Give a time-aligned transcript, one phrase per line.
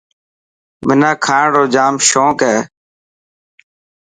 [0.87, 2.57] منا کاڻ رو جام شونڪ هي.